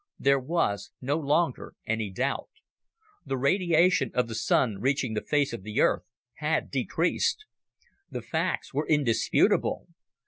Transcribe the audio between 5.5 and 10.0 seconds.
of the Earth had decreased. The facts were indisputable.